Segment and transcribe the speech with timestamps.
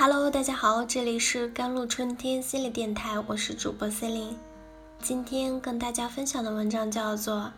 [0.00, 4.38] Hello，大家好，这里是甘露春天心理电台，我是主播 C 琳。
[5.02, 7.36] 今天跟大家分享的文章叫做《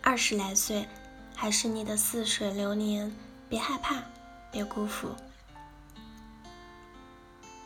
[0.00, 0.88] 二十来岁
[1.34, 3.08] 还是你的似水流年》，
[3.50, 3.96] 别害怕，
[4.50, 5.10] 别辜负。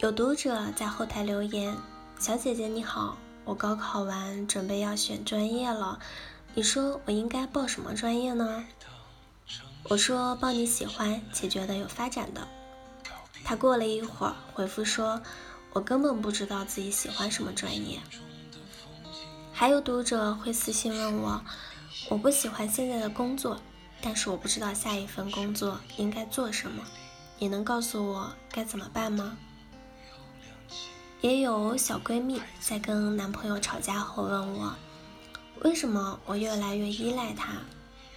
[0.00, 1.76] 有读者在后台留言
[2.18, 6.00] ：“小姐姐你好，我高考完准备要选专业了，
[6.54, 8.66] 你说我应该报什么专业呢？”
[9.88, 12.48] 我说：“报你喜欢且觉得有发展的。”
[13.44, 15.20] 他过了一会儿回复说
[15.72, 17.98] ：“我根本不知道自己喜欢什么专业。”
[19.52, 21.42] 还有读者会私信问我
[22.08, 23.60] ：“我不喜欢现在的工作，
[24.00, 26.82] 但是我不知道下一份工作应该做什么，
[27.38, 29.36] 你能告诉我该怎么办吗？”
[31.20, 34.74] 也有小闺蜜在跟男朋友吵架后问我
[35.62, 37.54] ：“为什么我越来越依赖他，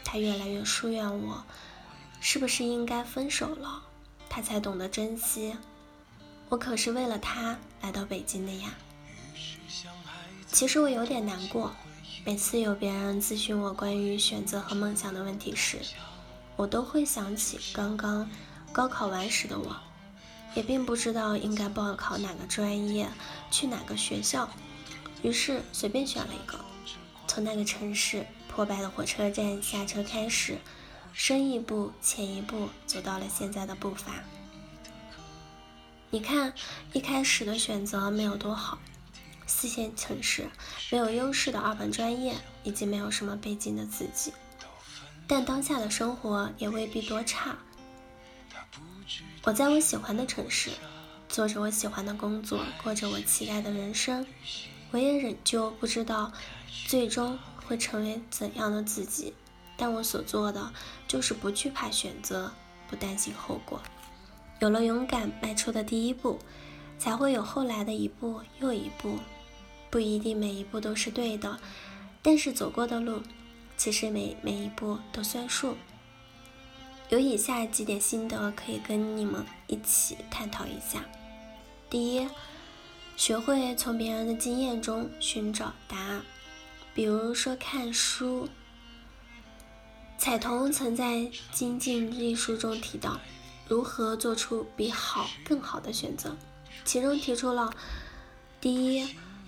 [0.05, 1.43] 他越来越疏远我？
[2.21, 3.83] 是不是应该分手了，
[4.35, 5.55] 他才懂得珍惜？
[6.49, 8.73] 我可是为了他来到北京的呀。”
[10.51, 11.71] 其实我有点难过，
[12.25, 15.77] 每次有别人咨询我关于选择和梦想的问题时，
[16.55, 18.27] 我都会想起刚刚
[18.71, 19.75] 高考完时的我，
[20.55, 23.07] 也并不知道应该报考哪个专业，
[23.51, 24.49] 去哪个学校，
[25.21, 26.59] 于是随便选了一个。
[27.27, 30.57] 从那个城市破败的火车站下车开始，
[31.13, 34.11] 深一步浅一步走到了现在的步伐。
[36.09, 36.53] 你看，
[36.91, 38.79] 一开始的选择没有多好。
[39.45, 40.49] 四线城市
[40.89, 44.33] 没有优势的二本专业，以及没有什么背景的自己，
[45.27, 47.57] 但当下的生活也未必多差。
[49.43, 50.71] 我在我喜欢的城市，
[51.27, 54.25] 做着我喜欢的工作，过着我期待的人生。
[54.91, 56.31] 我也仍旧不知道
[56.87, 59.33] 最终会成为怎样的自己，
[59.83, 60.71] 但我所做的
[61.09, 62.49] 就是不惧怕选择，
[62.87, 63.81] 不担心后果。
[64.61, 66.39] 有了勇敢迈出的第一步，
[66.97, 69.19] 才会有后来的一步又一步。
[69.91, 71.59] 不一定每一步都是对的，
[72.21, 73.21] 但是走过的路，
[73.75, 75.75] 其实每每一步都算数。
[77.09, 81.03] 有以下几点心得可以跟你们一起探讨一下。
[81.89, 82.25] 第一，
[83.17, 86.21] 学会从别人的经验中寻找答案，
[86.95, 88.47] 比如说看书。
[90.23, 91.15] 彩童曾在
[91.51, 93.19] 《精进》一书中提到，
[93.67, 96.37] 如何做出比好更好的选择，
[96.85, 97.73] 其中提出了
[98.61, 99.05] 第一。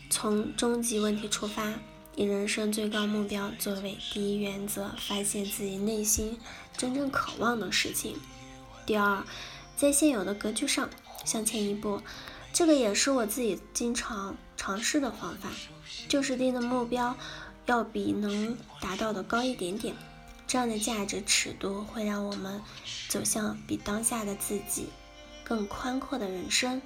[0.10, 1.74] 从终极问题出发，
[2.18, 6.38] 以人生最高目标作为第一原则，发现自己内心
[6.76, 8.18] 真正渴望的事情。
[8.86, 9.24] 第二，
[9.78, 10.90] 在现有的格局上
[11.24, 12.02] 向前一步，
[12.52, 15.50] 这个也是我自己经常尝试的方法，
[16.10, 17.16] 就是定的目标
[17.66, 19.96] 要比能达到的高一点点，
[20.56, 22.62] 这样的价值尺度会让我们
[23.10, 24.88] 走向比当下的自己
[25.44, 26.82] 更宽阔的人生。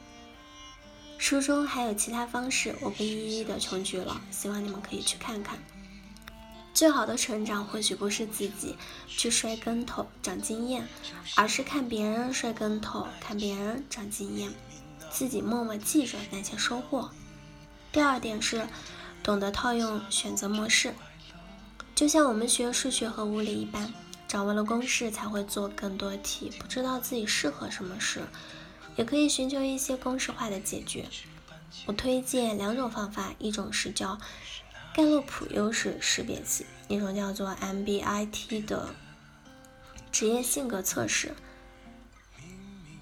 [1.20, 5.60] 书中还有其他方式，我不一一的穷举了，希望你们可以去看看。
[6.74, 8.76] 最好的成长或许不是自己
[9.08, 10.88] 去摔跟头长经验，
[11.36, 14.52] 而是看别人摔跟头，看别人长经验，
[15.12, 17.12] 自己默默记着那些收获。
[17.92, 18.68] 第二点是
[19.22, 20.96] 懂得套用选择模式，
[22.00, 23.94] 就像我们学数学和物理一般，
[24.26, 28.22] 掌握了公式才会做更多题，不知道自己适合什么事。
[28.96, 31.06] 也可以寻求一些公式化的解决。
[31.88, 34.18] 我推荐两种方法，一种是叫
[34.96, 38.96] 盖洛普优势识别器，一种叫做 MBIT 的
[40.10, 41.36] 职业性格测试。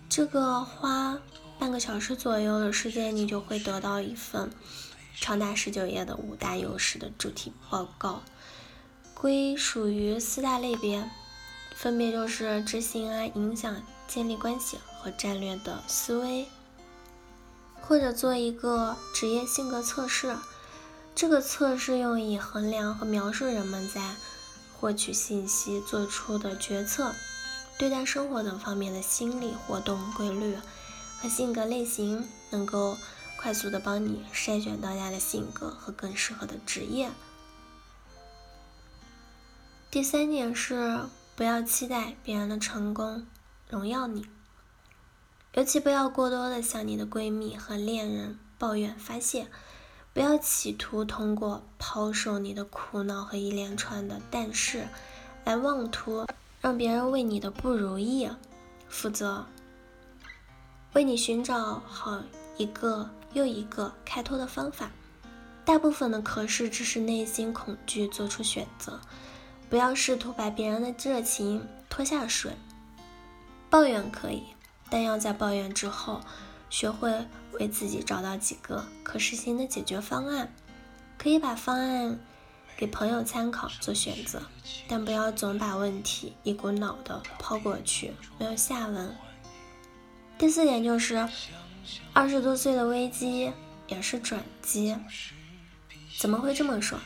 [0.09, 1.19] 这个花
[1.59, 4.49] 半个小时左右的时间，你就会得到一份
[5.13, 8.23] 长达十九页的五大优势的主题报告，
[9.19, 11.09] 归属于四大类别，
[11.75, 14.77] 分别就是执行啊、影响、建立关系。
[14.99, 16.47] 和战略的思维，
[17.79, 20.35] 或者做一个职业性格测试。
[21.15, 24.15] 这个测试用以衡量和描述人们在
[24.75, 27.13] 获取信息、做出的决策、
[27.77, 30.57] 对待生活等方面的心理活动规律
[31.21, 32.97] 和性格类型，能够
[33.39, 37.09] 快速的帮你筛选大家的性格和更适合的职业。
[39.89, 40.99] 第三点是，
[41.33, 43.25] 不要期待别人的成功
[43.69, 44.25] 荣耀你。
[45.53, 49.47] 尤其不要过多的向你的闺蜜和恋人抱怨发泄，
[50.13, 54.89] 不要企图通过抛售你的苦恼和一连串的但是，
[55.45, 56.27] 来妄图
[56.59, 58.29] 让别人为你的不如意
[58.89, 59.45] 负责，
[60.91, 62.21] 为你寻找好
[62.57, 64.91] 一个又一个开脱的方法。
[65.63, 68.99] 大部分的可是只是内心恐惧做出选择，
[69.69, 72.53] 不要试图把别人的热情拖下水。
[73.69, 74.43] 抱怨可以。
[74.89, 76.21] 但要在抱怨之后
[76.69, 77.27] 学会
[77.59, 80.49] 为自己找到几个可实行的解决方案，
[81.17, 82.17] 可以把方案
[82.77, 84.41] 给朋友参考做选择，
[84.87, 89.13] 但不要总把问题一股脑的抛过去，没有下文。
[90.37, 91.27] 第四点就是，
[92.13, 93.51] 二十多岁的危机
[93.87, 94.95] 也是转机。
[96.17, 96.97] 怎么会这么说？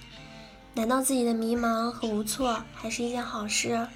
[0.74, 3.88] 难道自己的迷茫和无措还是一件好事？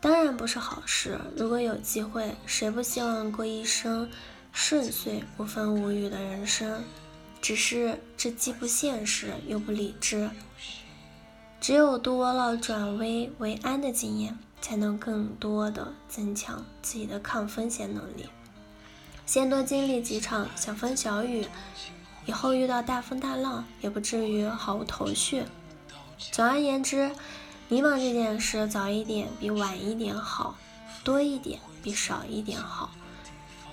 [0.00, 1.20] 当然不是好事。
[1.36, 4.08] 如果有机会，谁不希望过一生
[4.52, 6.82] 顺遂、无风无雨的人生？
[7.40, 10.30] 只是这既不现实又不理智。
[11.60, 14.38] 只有多了转危为安的经验。
[14.60, 18.28] 才能更多的增强自己的抗风险能力。
[19.24, 21.46] 先多经历几场小风小雨，
[22.26, 25.44] 以后遇到大风大浪也不至于毫无头绪。
[26.18, 27.10] 总而言之，
[27.68, 30.56] 迷茫这件事早一点比晚一点好，
[31.04, 32.90] 多一点比少一点好。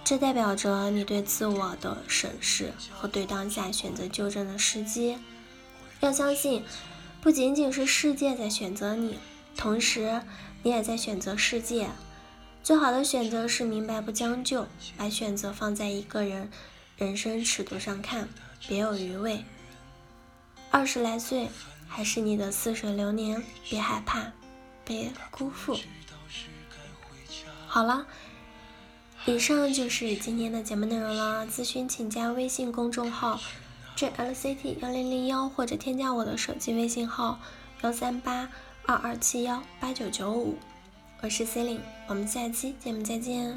[0.04, 5.18] 这代表着你对自我的审视和对当下选择纠正的时机。
[6.00, 6.64] 要相信，
[7.22, 9.18] 不仅仅是世界在选择你，
[9.58, 10.22] 同时。
[10.64, 11.92] 你也在选择世界，
[12.64, 14.66] 最好的选择是明白不将就，
[14.98, 16.50] 把选择放在一个人
[16.98, 18.28] 人生尺度上看，
[18.68, 19.46] 别有余味。
[20.72, 21.50] 二十来岁
[21.96, 24.30] 还是你的似水流年，别害怕，
[24.84, 25.80] 别辜负。
[27.66, 28.06] 好了，
[29.26, 31.48] 以上就是今天的节目内容了。
[31.48, 33.40] 咨询请加微信公众号
[33.96, 37.40] jlct 幺零零幺，或者添加我的手机微信号
[37.82, 38.50] 幺三八。
[38.86, 40.58] 二二七幺八九九五，
[41.22, 43.56] 我是 c e l i n e 我们下期节目再见。